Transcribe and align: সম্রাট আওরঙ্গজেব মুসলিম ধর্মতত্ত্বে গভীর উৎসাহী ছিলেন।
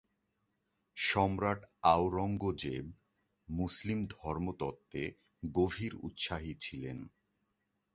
সম্রাট 0.97 1.59
আওরঙ্গজেব 1.85 2.85
মুসলিম 3.47 3.99
ধর্মতত্ত্বে 4.15 5.03
গভীর 5.43 5.93
উৎসাহী 6.01 6.53
ছিলেন। 6.59 6.97